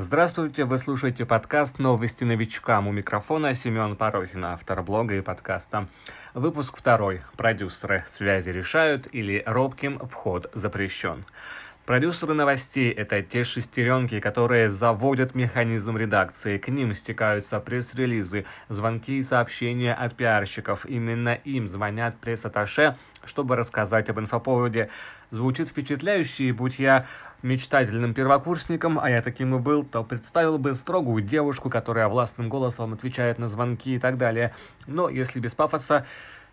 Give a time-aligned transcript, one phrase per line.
[0.00, 2.86] Здравствуйте, вы слушаете подкаст «Новости новичкам».
[2.86, 5.88] У микрофона Семен Порохин, автор блога и подкаста.
[6.34, 7.22] Выпуск второй.
[7.36, 11.24] Продюсеры связи решают или робким вход запрещен.
[11.88, 16.58] Продюсеры новостей– это те шестеренки, которые заводят механизм редакции.
[16.58, 20.84] К ним стекаются пресс-релизы, звонки и сообщения от пиарщиков.
[20.84, 24.90] Именно им звонят пресс-атташе, чтобы рассказать об инфоповоде.
[25.30, 27.06] Звучит впечатляюще, будь я
[27.40, 32.92] мечтательным первокурсником, а я таким и был, то представил бы строгую девушку, которая властным голосом
[32.92, 34.54] отвечает на звонки и так далее.
[34.86, 36.04] Но если без пафоса,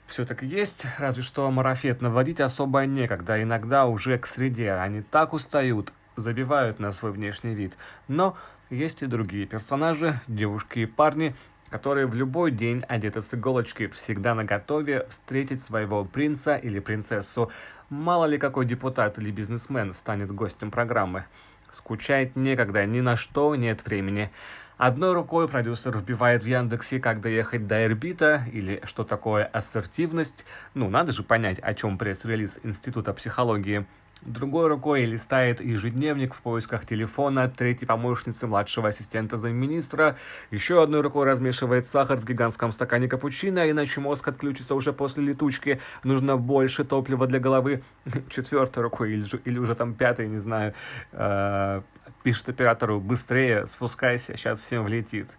[0.08, 5.02] все так и есть, разве что марафет наводить особо некогда, иногда уже к среде, они
[5.02, 7.74] так устают, забивают на свой внешний вид.
[8.08, 8.38] Но
[8.70, 11.36] есть и другие персонажи, девушки и парни,
[11.70, 17.52] которые в любой день одеты с иголочки, всегда на готове встретить своего принца или принцессу.
[17.90, 21.26] Мало ли какой депутат или бизнесмен станет гостем программы.
[21.72, 24.32] Скучает некогда, ни на что нет времени.
[24.78, 30.44] Одной рукой продюсер вбивает в Яндексе, как доехать до Эрбита, или что такое ассертивность.
[30.74, 33.86] Ну, надо же понять, о чем пресс-релиз Института психологии.
[34.22, 40.18] Другой рукой листает ежедневник в поисках телефона третьей помощницы младшего ассистента замминистра.
[40.50, 45.80] Еще одной рукой размешивает сахар в гигантском стакане капучино, иначе мозг отключится уже после летучки.
[46.04, 47.84] Нужно больше топлива для головы.
[48.30, 50.74] Четвертой рукой или, или уже там пятой, не знаю,
[51.12, 51.82] э,
[52.24, 55.30] пишет оператору «быстрее, спускайся, сейчас всем влетит».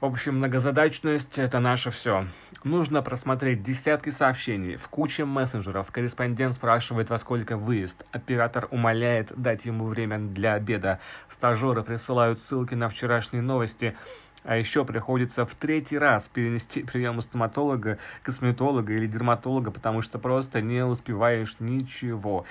[0.00, 2.24] В общем, многозадачность– это наше все.
[2.64, 5.92] Нужно просмотреть десятки сообщений в куче мессенджеров.
[5.92, 8.06] Корреспондент спрашивает, во сколько выезд.
[8.10, 11.00] Оператор умоляет дать ему время для обеда.
[11.28, 13.94] Стажеры присылают ссылки на вчерашние новости.
[14.42, 20.18] А еще приходится в третий раз перенести прием у стоматолога, косметолога или дерматолога, потому что
[20.18, 22.46] просто не успеваешь ничего.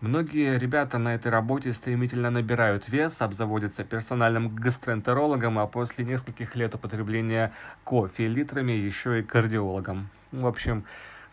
[0.00, 6.72] Многие ребята на этой работе стремительно набирают вес, обзаводятся персональным гастроэнтерологом, а после нескольких лет
[6.76, 10.08] употребления кофе литрами еще и кардиологом.
[10.30, 10.84] В общем,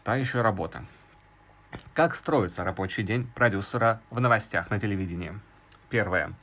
[0.04, 0.84] та еще работа.
[1.94, 5.40] Как строится рабочий день продюсера в новостях на телевидении?
[5.90, 6.34] Первое.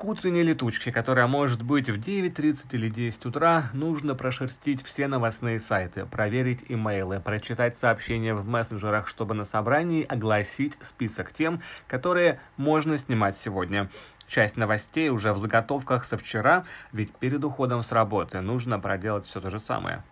[0.00, 5.60] К утренней летучке, которая может быть в 9.30 или 10 утра, нужно прошерстить все новостные
[5.60, 12.96] сайты, проверить имейлы, прочитать сообщения в мессенджерах, чтобы на собрании огласить список тем, которые можно
[12.96, 13.90] снимать сегодня.
[14.26, 19.38] Часть новостей уже в заготовках со вчера, ведь перед уходом с работы нужно проделать все
[19.38, 20.02] то же самое.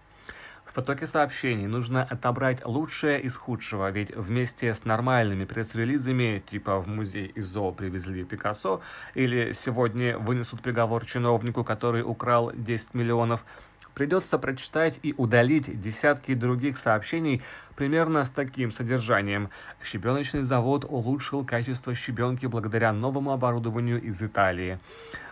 [0.78, 7.32] Потоке сообщений нужно отобрать лучшее из худшего, ведь вместе с нормальными пресс-релизами, типа в музей
[7.34, 8.80] ИЗО привезли Пикассо,
[9.14, 13.44] или сегодня вынесут приговор чиновнику, который украл 10 миллионов,
[13.98, 17.42] придется прочитать и удалить десятки других сообщений
[17.74, 19.50] примерно с таким содержанием.
[19.82, 24.78] Щебеночный завод улучшил качество щебенки благодаря новому оборудованию из Италии.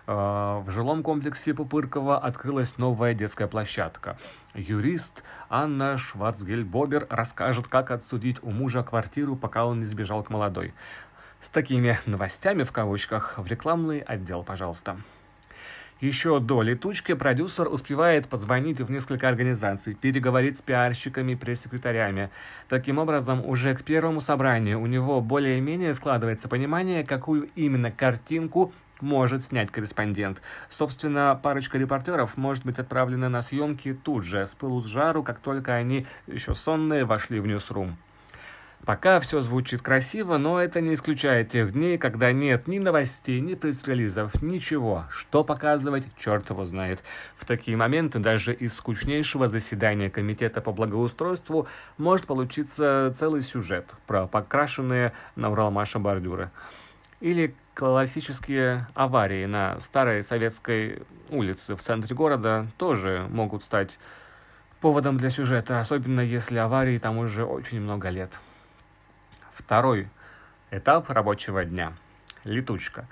[0.09, 4.19] Э, в жилом комплексе Пупыркова открылась новая детская площадка.
[4.55, 10.75] Юрист Анна Шварцгельбобер расскажет, как отсудить у мужа квартиру, пока он не сбежал к молодой.
[11.41, 14.97] С такими новостями в кавычках в рекламный отдел, пожалуйста.
[16.01, 22.29] Еще до летучки продюсер успевает позвонить в несколько организаций, переговорить с пиарщиками, пресс-секретарями.
[22.69, 29.43] Таким образом, уже к первому собранию у него более-менее складывается понимание, какую именно картинку может
[29.43, 30.43] снять корреспондент.
[30.69, 35.39] Собственно, парочка репортеров может быть отправлена на съемки тут же, с пылу с жару, как
[35.39, 37.97] только они, еще сонные, вошли в ньюсрум.
[38.85, 43.55] Пока все звучит красиво, но это не исключает тех дней, когда нет ни новостей, ни
[43.55, 45.07] пресс-релизов, ничего.
[45.11, 47.03] Что показывать, черт его знает.
[47.37, 51.67] В такие моменты даже из скучнейшего заседания Комитета по благоустройству
[51.99, 56.51] может получиться целый сюжет про покрашенные на Уралмаша бордюры.
[57.21, 63.99] Или классические аварии на старой советской улице в центре города тоже могут стать
[64.81, 68.39] поводом для сюжета, особенно если аварии там уже очень много лет.
[69.57, 70.11] Второй
[70.71, 71.95] этап рабочего дня.
[72.45, 73.09] Летучка.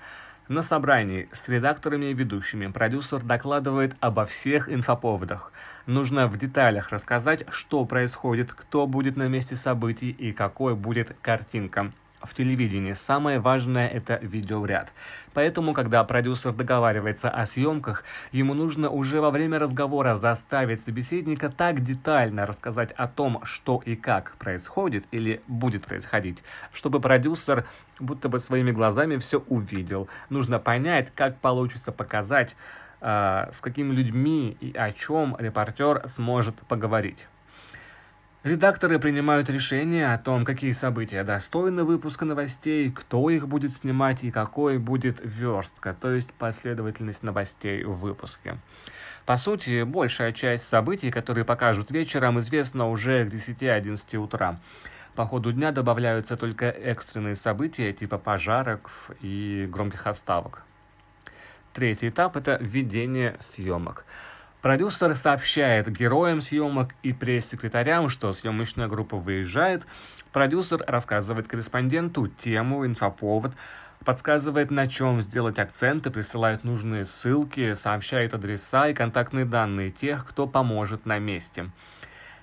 [0.46, 5.52] На собрании с редакторами и ведущими продюсер докладывает обо всех инфоповодах.
[5.86, 11.92] Нужно в деталях рассказать, что происходит, кто будет на месте событий и какой будет картинка
[12.24, 14.92] в телевидении самое важное– это видеоряд.
[15.32, 21.82] Поэтому, когда продюсер договаривается о съемках, ему нужно уже во время разговора заставить собеседника так
[21.82, 26.42] детально рассказать о том, что и как происходит или будет происходить,
[26.72, 27.64] чтобы продюсер
[28.00, 30.08] будто бы своими глазами все увидел.
[30.30, 32.54] Нужно понять, как получится показать,
[33.00, 37.26] э, с какими людьми и о чем репортер сможет поговорить.
[38.44, 44.30] Редакторы принимают решение о том, какие события достойны выпуска новостей, кто их будет снимать и
[44.30, 48.58] какой будет верстка, то есть последовательность новостей в выпуске.
[49.24, 54.60] По сути, большая часть событий, которые покажут вечером, известна уже к 10-11 утра.
[55.14, 60.64] По ходу дня добавляются только экстренные события типа пожаров и громких отставок.
[61.72, 64.04] Третий этап– это введение съемок.
[64.64, 69.86] Продюсер сообщает героям съемок и пресс-секретарям, что съемочная группа выезжает.
[70.32, 73.52] Продюсер рассказывает корреспонденту тему, инфоповод,
[74.06, 80.46] подсказывает, на чем сделать акценты, присылает нужные ссылки, сообщает адреса и контактные данные тех, кто
[80.46, 81.70] поможет на месте.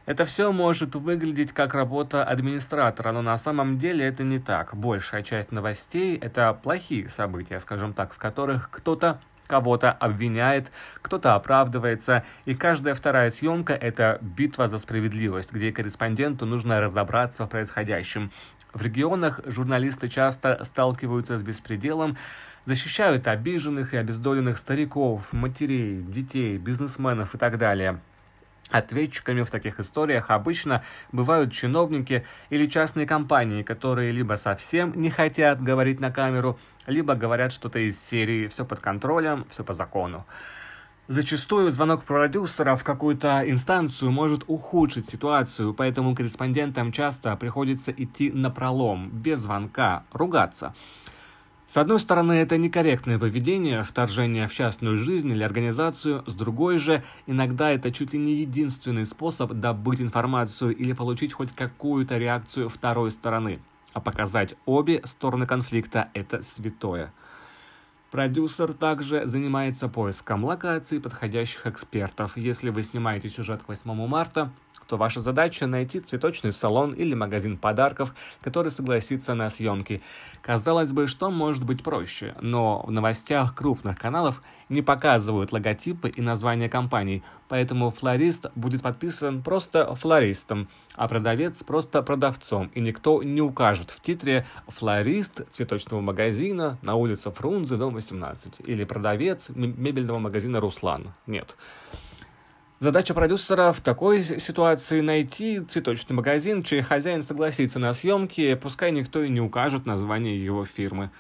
[0.06, 4.76] Это все может выглядеть как работа администратора, но на самом деле это не так.
[4.76, 9.20] Большая часть новостей– это плохие события, скажем так, в которых кто-то
[9.52, 10.72] кого-то обвиняет,
[11.02, 17.50] кто-то оправдывается, и каждая вторая съемка– это битва за справедливость, где корреспонденту нужно разобраться в
[17.50, 18.32] происходящем.
[18.74, 22.16] В регионах журналисты часто сталкиваются с беспределом,
[22.64, 28.00] защищают обиженных и обездоленных стариков, матерей, детей, бизнесменов и так далее–
[28.72, 35.62] Ответчиками в таких историях обычно бывают чиновники или частные компании, которые либо совсем не хотят
[35.62, 36.58] говорить на камеру,
[36.88, 40.26] либо говорят что-то из серии «все под контролем, все по закону».
[41.10, 48.50] Зачастую звонок продюсера в какую-то инстанцию может ухудшить ситуацию, поэтому корреспондентам часто приходится идти на
[48.50, 50.74] пролом, без звонка, ругаться.
[51.72, 57.02] С одной стороны, это некорректное поведение, вторжение в частную жизнь или организацию, с другой же,
[57.28, 63.10] иногда это чуть ли не единственный способ добыть информацию или получить хоть какую-то реакцию второй
[63.10, 63.62] стороны.
[63.94, 67.14] А показать обе стороны конфликта– это святое.
[68.12, 72.36] Продюсер также занимается поиском локаций подходящих экспертов.
[72.36, 74.52] Если вы снимаете сюжет к 8 марта,
[74.92, 80.02] то ваша задача найти цветочный салон или магазин подарков, который согласится на съемки.
[80.42, 86.22] Казалось бы, что может быть проще, но в новостях крупных каналов не показывают логотипы и
[86.22, 93.42] названия компаний, поэтому флорист будет подписан просто флористом, а продавец просто продавцом, и никто не
[93.42, 100.60] укажет в титре «флорист цветочного магазина на улице Фрунзе, дом 18» или «продавец мебельного магазина
[100.60, 101.14] Руслан».
[101.28, 101.56] Нет.
[102.80, 109.22] Задача продюсера в такой ситуации найти цветочный магазин, чей хозяин согласится на съемки, пускай никто
[109.24, 111.12] и не укажет название его фирмы.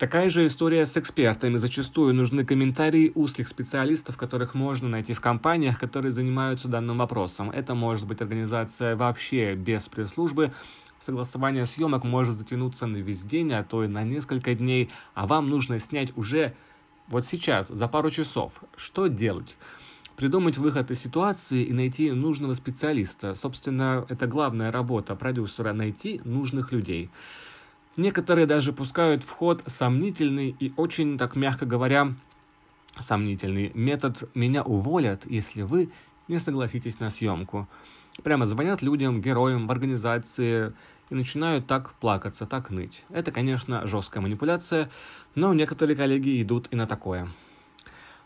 [0.00, 1.58] Такая же история с экспертами.
[1.58, 7.50] Зачастую нужны комментарии узких специалистов, которых можно найти в компаниях, которые занимаются данным вопросом.
[7.50, 10.52] Это может быть организация вообще без пресс-службы.
[11.00, 15.48] Согласование съемок может затянуться на весь день, а то и на несколько дней, а вам
[15.48, 16.54] нужно снять уже
[17.08, 18.52] вот сейчас, за пару часов.
[18.76, 19.56] Что делать?
[20.20, 23.34] придумать выход из ситуации и найти нужного специалиста.
[23.34, 27.08] Собственно, это главная работа продюсера– найти нужных людей.
[27.96, 32.12] Некоторые даже пускают в ход сомнительный и очень, так мягко говоря,
[32.98, 35.88] сомнительный метод «меня уволят, если вы
[36.30, 37.68] не согласитесь на съемку».
[38.22, 40.72] Прямо звонят людям, героям в организации
[41.10, 43.04] и начинают так плакаться, так ныть.
[43.10, 44.90] Это, конечно, жесткая манипуляция,
[45.34, 47.28] но некоторые коллеги идут и на такое.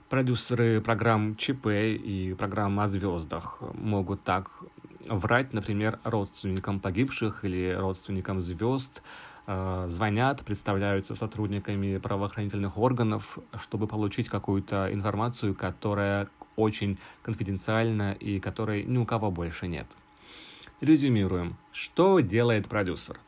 [0.08, 4.50] Продюсеры программ ЧП и программ о звездах могут так
[5.08, 9.02] врать, например, родственникам погибших или родственникам звезд,
[9.46, 18.96] звонят, представляются сотрудниками правоохранительных органов, чтобы получить какую-то информацию, которая очень конфиденциальна и которой ни
[18.98, 19.86] у кого больше нет.
[20.80, 21.56] Резюмируем.
[21.72, 23.18] Что делает продюсер?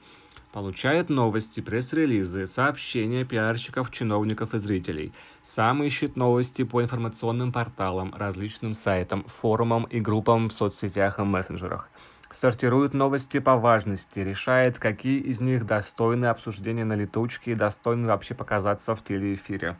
[0.52, 5.12] Получает новости, пресс-релизы, сообщения пиарщиков, чиновников и зрителей.
[5.42, 11.90] Сам ищет новости по информационным порталам, различным сайтам, форумам и группам в соцсетях и мессенджерах.
[12.38, 18.34] Сортирует новости по важности, решает, какие из них достойны обсуждения на летучке и достойны вообще
[18.34, 19.78] показаться в телеэфире.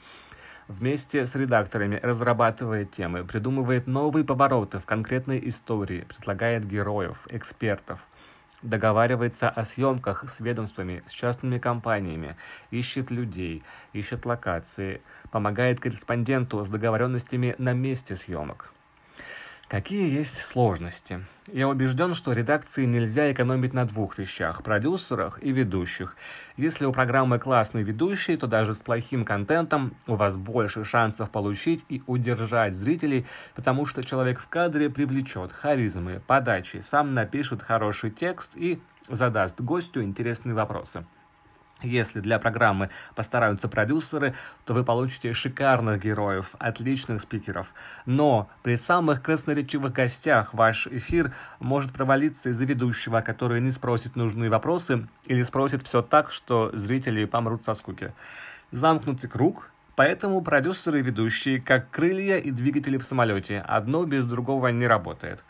[0.66, 8.00] Вместе с редакторами разрабатывает темы, придумывает новые повороты в конкретной истории, предлагает героев, экспертов–
[8.62, 12.36] договаривается о съемках с ведомствами, с частными компаниями,
[12.70, 18.72] ищет людей, ищет локации, помогает корреспонденту с договоренностями на месте съемок.
[19.68, 21.24] Какие есть сложности?
[21.48, 26.14] Я убежден, что редакции нельзя экономить на двух вещах– продюсерах и ведущих.
[26.56, 31.84] Если у программы классный ведущий, то даже с плохим контентом у вас больше шансов получить
[31.88, 38.52] и удержать зрителей, потому что человек в кадре привлечет харизмы, подачи, сам напишет хороший текст
[38.54, 41.04] и задаст гостю интересные вопросы.
[41.82, 47.74] Если для программы постараются продюсеры, то вы получите шикарных героев, отличных спикеров.
[48.06, 54.48] Но при самых красноречивых гостях ваш эфир может провалиться из-за ведущего, который не спросит нужные
[54.48, 58.14] вопросы или спросит все так, что зрители помрут со скуки.
[58.70, 63.60] Замкнутый круг, поэтому продюсеры и ведущие как крылья и двигатели в самолете.
[63.60, 65.44] Одно без другого не работает.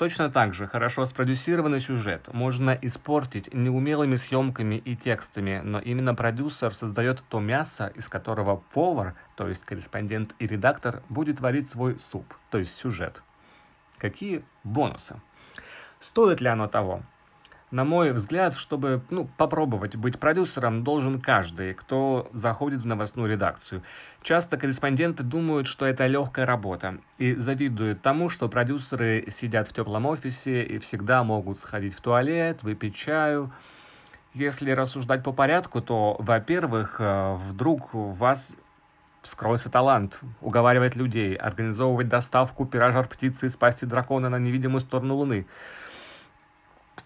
[0.00, 6.72] Точно так же хорошо спродюсированный сюжет можно испортить неумелыми съемками и текстами, но именно продюсер
[6.72, 12.24] создает то мясо, из которого повар, то есть корреспондент и редактор, будет варить свой суп,
[12.50, 13.22] то есть сюжет.
[13.98, 15.20] Какие бонусы?
[16.00, 17.02] Стоит ли оно того?
[17.70, 23.82] На мой взгляд, чтобы ну, попробовать быть продюсером, должен каждый, кто заходит в новостную редакцию.
[24.22, 30.06] Часто корреспонденты думают, что это легкая работа, и завидуют тому, что продюсеры сидят в теплом
[30.06, 33.52] офисе и всегда могут сходить в туалет, выпить чаю.
[34.34, 38.56] Если рассуждать по порядку, то, во-первых, э, вдруг у вас
[39.22, 45.46] вскроется талант уговаривать людей, организовывать доставку пирожар птицы из пасти дракона на невидимую сторону Луны–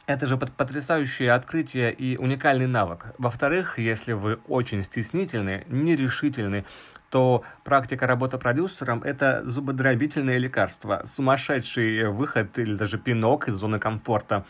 [0.06, 3.14] это же потрясающее открытие и уникальный навык.
[3.18, 6.64] Во-вторых, если вы очень стеснительны, нерешительны,
[7.10, 14.44] то практика работы продюсером– это зубодробительное лекарство, сумасшедший выход или даже пинок из зоны комфорта.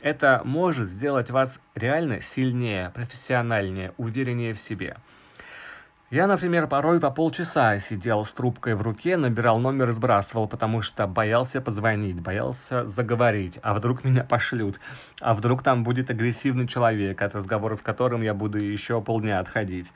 [0.00, 4.96] Это может сделать вас реально сильнее, профессиональнее, увереннее в себе.
[6.08, 10.80] Я, например, порой по полчаса сидел с трубкой в руке, набирал номер и сбрасывал, потому
[10.80, 14.78] что боялся позвонить, боялся заговорить, а вдруг меня пошлют,
[15.20, 19.90] а вдруг там будет агрессивный человек, от разговора с которым я буду еще полдня отходить.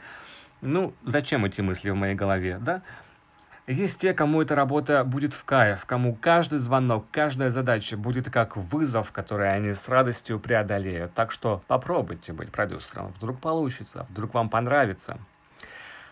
[0.63, 2.83] Ну, зачем эти мысли в моей голове, да?
[3.69, 8.57] Есть те, кому эта работа будет в кайф, кому каждый звонок, каждая задача будет как
[8.57, 11.15] вызов, который они с радостью преодолеют.
[11.15, 13.15] Так что попробуйте быть продюсером.
[13.17, 15.19] Вдруг получится, вдруг вам понравится.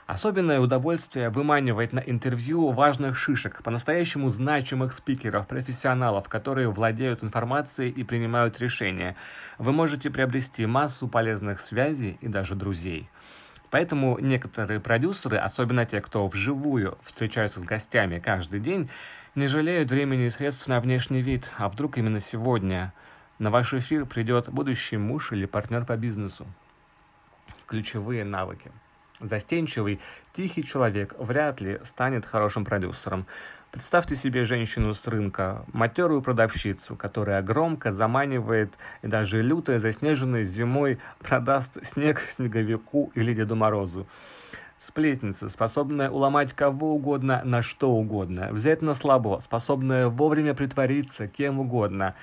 [0.09, 8.05] Особенное удовольствие выманивать на интервью важных шишек, по-настоящему значимых спикеров, профессионалов, которые владеют информацией и
[8.05, 9.17] принимают решения.
[9.59, 13.11] Вы можете приобрести массу полезных связей и даже друзей.
[13.69, 18.89] Поэтому некоторые продюсеры, особенно те, кто вживую встречаются с гостями каждый день,
[19.35, 22.95] не жалеют времени и средств на внешний вид, а вдруг именно сегодня
[23.39, 26.47] на ваш эфир придет будущий муж или партнер по бизнесу.
[27.67, 28.73] Ключевые навыки–
[29.21, 29.99] Застенчивый,
[30.33, 33.27] тихий человек вряд ли станет хорошим продюсером.
[33.73, 38.73] Представьте себе женщину с рынка, матерую продавщицу, которая громко заманивает
[39.03, 44.07] и даже люто заснеженной зимой продаст снег снеговику или Деду Морозу.
[44.79, 51.59] Сплетница, способная уломать кого угодно на что угодно, взять на слабо, способная вовремя притвориться кем
[51.59, 52.15] угодно.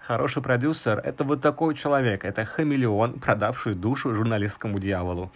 [0.00, 5.30] Хороший продюсер– это вот такой человек, это хамелеон, продавший душу журналистскому дьяволу.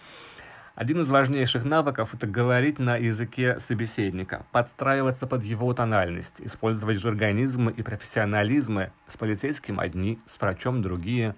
[0.75, 7.71] Один из важнейших навыков– это говорить на языке собеседника, подстраиваться под его тональность, использовать жаргонизмы
[7.71, 8.91] и профессионализмы.
[9.07, 11.33] С полицейским одни, с врачом другие.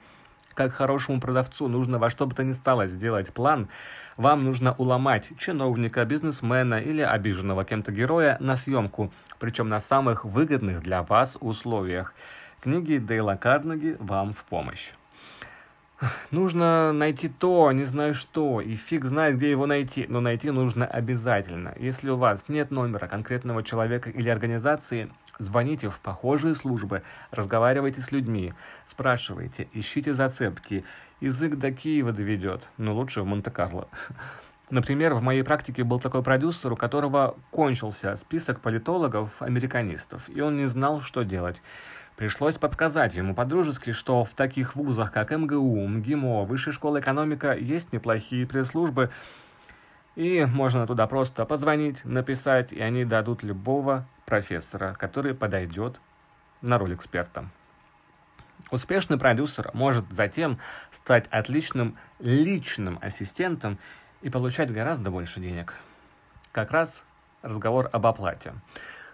[0.55, 3.69] Как хорошему продавцу нужно во что бы то ни стало сделать план,
[4.15, 10.81] вам нужно уломать чиновника, бизнесмена или обиженного кем-то героя на съемку, причем на самых выгодных
[10.81, 12.15] для вас условиях.
[12.59, 14.93] Книги Дейла Карнеги вам в помощь.
[16.29, 20.85] Нужно найти то, не знаю что, и фиг знает, где его найти, но найти нужно
[20.85, 21.73] обязательно.
[21.79, 27.01] Если у вас нет номера конкретного человека или организации, звоните в похожие службы,
[27.31, 28.53] разговаривайте с людьми,
[28.85, 30.83] спрашивайте, ищите зацепки.
[31.19, 33.87] Язык до Киева доведет, но лучше в Монте-Карло.
[34.69, 40.65] Например, в моей практике был такой продюсер, у которого кончился список политологов-американистов, и он не
[40.65, 41.61] знал, что делать.
[42.17, 47.93] Пришлось подсказать ему по-дружески, что в таких вузах, как МГУ, МГИМО, Высшая школа экономика, есть
[47.93, 49.11] неплохие пресс-службы,
[50.15, 56.01] и можно туда просто позвонить, написать, и они дадут любого профессора, который подойдет
[56.63, 57.45] на роль эксперта.
[58.71, 60.57] Успешный продюсер может затем
[60.89, 63.77] стать отличным личным ассистентом
[64.23, 65.75] и получать гораздо больше денег.
[66.51, 67.05] Как раз
[67.43, 68.55] разговор об оплате.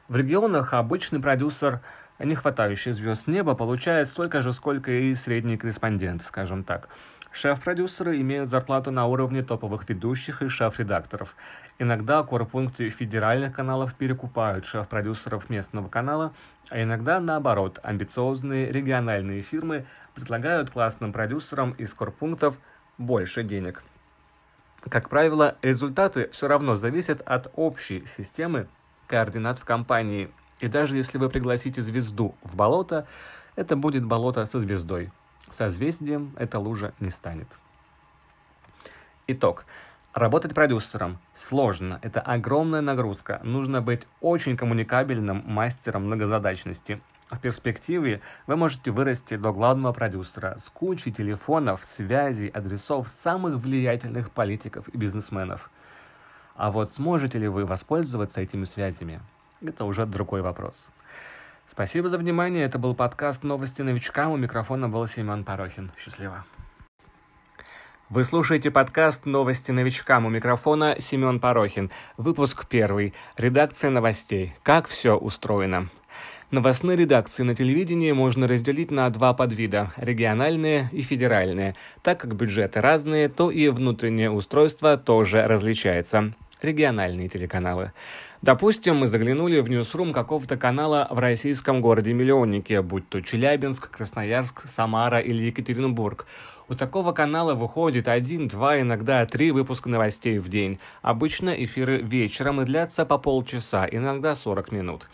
[0.07, 1.81] В регионах обычный продюсер–
[2.25, 6.89] не хватающий звезд неба получает столько же, сколько и средний корреспондент, скажем так.
[7.31, 11.35] Шеф-продюсеры имеют зарплату на уровне топовых ведущих и шеф-редакторов.
[11.79, 16.33] Иногда корпункты федеральных каналов перекупают шеф-продюсеров местного канала,
[16.69, 22.59] а иногда наоборот, амбициозные региональные фирмы предлагают классным продюсерам из корпунктов
[22.99, 23.83] больше денег.
[24.87, 28.67] Как правило, результаты все равно зависят от общей системы
[29.07, 30.29] координат в компании–
[30.63, 33.05] и даже если вы пригласите звезду в болото,
[33.57, 35.11] это будет болото со звездой.
[35.51, 37.49] Созвездием эта лужа не станет.
[39.27, 39.65] Итог.
[40.13, 43.41] Работать продюсером сложно, это огромная нагрузка.
[43.43, 47.01] Нужно быть очень коммуникабельным мастером многозадачности.
[47.29, 54.31] В перспективе вы можете вырасти до главного продюсера с кучей телефонов, связей, адресов самых влиятельных
[54.31, 55.69] политиков и бизнесменов.
[56.55, 59.19] А вот сможете ли вы воспользоваться этими связями,
[59.69, 60.89] это уже другой вопрос.
[61.69, 62.65] Спасибо за внимание.
[62.65, 64.31] Это был подкаст «Новости новичкам».
[64.31, 65.91] У микрофона был Семен Порохин.
[65.97, 66.45] Счастливо.
[68.09, 70.25] Вы слушаете подкаст «Новости новичкам».
[70.25, 71.89] У микрофона Семен Порохин.
[72.17, 73.13] Выпуск первый.
[73.37, 74.53] Редакция новостей.
[74.61, 75.89] Как все устроено.
[76.51, 81.75] Новостные редакции на телевидении можно разделить на два подвида– региональные и федеральные.
[82.03, 86.33] Так как бюджеты разные, то и внутреннее устройство тоже различается.
[86.63, 87.91] Региональные телеканалы.
[88.41, 95.19] Допустим, мы заглянули в ньюсрум какого-то канала в российском городе-миллионнике, будь то Челябинск, Красноярск, Самара
[95.19, 96.25] или Екатеринбург.
[96.69, 100.79] У такого канала выходит один, два, иногда три выпуска новостей в день.
[101.01, 105.07] Обычно эфиры вечером и длятся по полчаса, иногда 40 минут.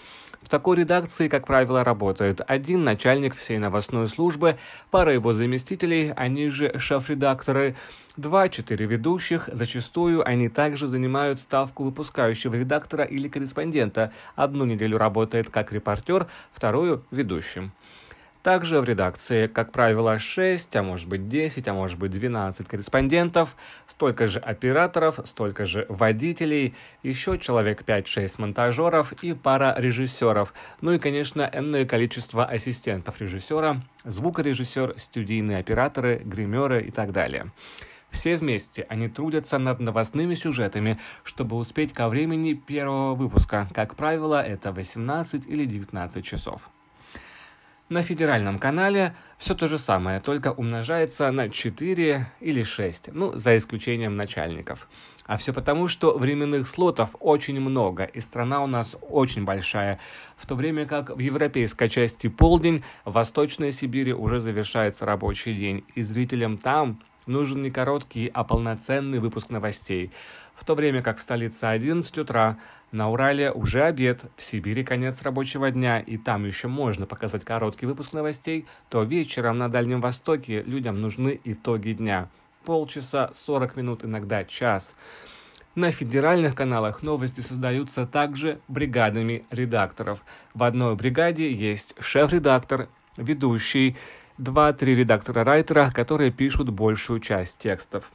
[0.49, 4.57] В такой редакции, как правило, работает один начальник всей новостной службы,
[4.89, 7.75] пара его заместителей, они же шеф-редакторы,
[8.17, 14.11] два-четыре ведущих, зачастую они также занимают ставку выпускающего редактора или корреспондента.
[14.35, 17.71] Одну неделю работает как репортер, вторую– ведущим.
[18.43, 23.57] Также в редакции, как правило, 6, а может быть 10, а может быть 12 корреспондентов,
[23.85, 30.53] столько же операторов, столько же водителей, еще человек 5-6 монтажеров и пара режиссеров.
[30.79, 37.51] Ну и, конечно, энное количество ассистентов режиссера, звукорежиссер, студийные операторы, гримеры и так далее.
[38.09, 43.67] Все вместе они трудятся над новостными сюжетами, чтобы успеть ко времени первого выпуска.
[43.73, 46.69] Как правило, это 18 или 19 часов.
[47.89, 53.57] На федеральном канале все то же самое, только умножается на 4 или 6, ну, за
[53.57, 54.87] исключением начальников.
[55.25, 59.99] А все потому, что временных слотов очень много, и страна у нас очень большая.
[60.37, 65.83] В то время как в европейской части полдень, в Восточной Сибири уже завершается рабочий день,
[65.95, 70.11] и зрителям там нужен не короткий, а полноценный выпуск новостей.
[70.55, 72.57] В то время как в столице 11 утра,
[72.91, 77.85] на Урале уже обед, в Сибири конец рабочего дня, и там еще можно показать короткий
[77.85, 82.27] выпуск новостей, то вечером на Дальнем Востоке людям нужны итоги дня.
[82.65, 84.95] Полчаса, 40 минут, иногда час.
[85.75, 90.19] На федеральных каналах новости создаются также бригадами редакторов.
[90.53, 93.95] В одной бригаде есть шеф-редактор, ведущий,
[94.39, 98.09] два-три редактора-райтера, которые пишут большую часть текстов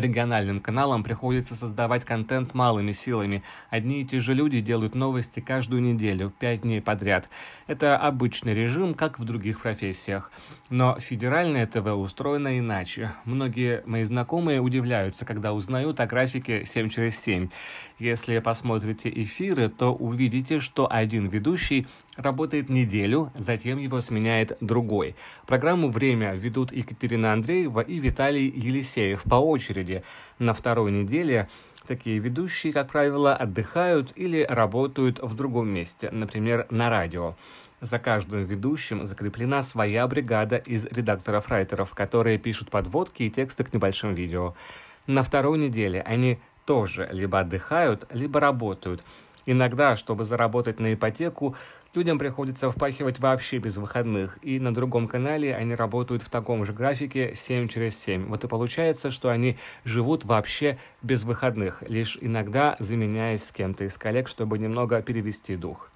[0.00, 3.42] региональным каналам приходится создавать контент малыми силами.
[3.70, 7.28] Одни и те же люди делают новости каждую неделю, пять дней подряд.
[7.66, 10.30] Это обычный режим, как в других профессиях.
[10.70, 13.12] Но федеральное ТВ устроено иначе.
[13.24, 17.48] Многие мои знакомые удивляются, когда узнают о графике 7 через 7.
[17.98, 21.86] Если посмотрите эфиры, то увидите, что один ведущий
[22.18, 25.16] работает неделю, затем его сменяет другой.
[25.46, 30.02] Программу «Время» ведут Екатерина Андреева и Виталий Елисеев по очереди.
[30.38, 31.48] На второй неделе
[31.86, 37.36] такие ведущие, как правило, отдыхают или работают в другом месте, например, на радио.
[37.80, 44.14] За каждым ведущим закреплена своя бригада из редакторов-райтеров, которые пишут подводки и тексты к небольшим
[44.14, 44.54] видео.
[45.06, 49.04] На второй неделе они тоже либо отдыхают, либо работают.
[49.46, 51.56] Иногда, чтобы заработать на ипотеку,
[51.94, 56.74] Людям приходится впахивать вообще без выходных, и на другом канале они работают в таком же
[56.74, 58.26] графике 7 через 7.
[58.26, 63.94] Вот и получается, что они живут вообще без выходных, лишь иногда заменяясь с кем-то из
[63.96, 65.90] коллег, чтобы немного перевести дух.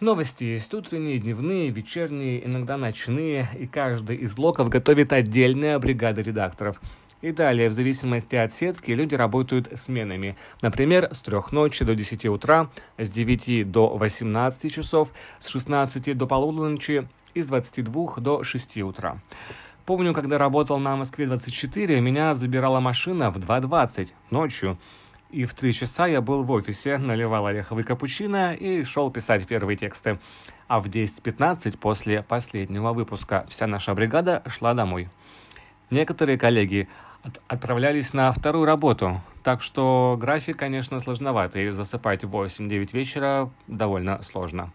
[0.00, 6.80] Новости есть утренние, дневные, вечерние, иногда ночные, и каждый из блоков готовит отдельная бригада редакторов–
[7.22, 10.36] и далее, в зависимости от сетки, люди работают сменами.
[10.60, 16.26] Например, с 3 ночи до 10 утра, с 9 до 18 часов, с 16 до
[16.26, 19.20] полуночи и с 22 до 6 утра.
[19.86, 24.78] Помню, когда работал на Москве-24, меня забирала машина в 2.20 ночью.
[25.30, 29.76] И в 3 часа я был в офисе, наливал ореховый капучино и шел писать первые
[29.76, 30.18] тексты.
[30.68, 35.08] А в 10.15 после последнего выпуска вся наша бригада шла домой.
[35.90, 36.88] Некоторые коллеги
[37.48, 39.20] отправлялись на вторую работу.
[39.42, 41.70] Так что график, конечно, сложноватый.
[41.70, 44.72] Засыпать в 8-9 вечера довольно сложно.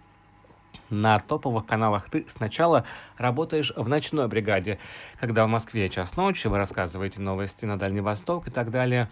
[0.89, 2.86] На топовых каналах ты сначала
[3.17, 4.79] работаешь в ночной бригаде,
[5.19, 9.10] когда в Москве час ночи, вы рассказываете новости на Дальний Восток и так далее.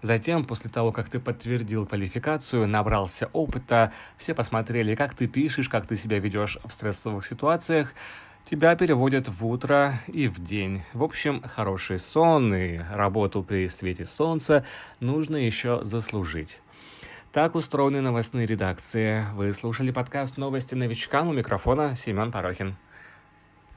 [0.00, 5.86] Затем, после того, как ты подтвердил квалификацию, набрался опыта, все посмотрели, как ты пишешь, как
[5.86, 7.92] ты себя ведешь в стрессовых ситуациях,
[8.50, 10.82] тебя переводят в утро и в день.
[10.92, 14.64] В общем, хороший сон и работу при свете солнца
[14.98, 16.60] нужно еще заслужить.
[17.30, 19.24] Так устроены новостные редакции.
[19.34, 22.74] Вы слушали подкаст «Новости новичкам» у микрофона Семен Порохин.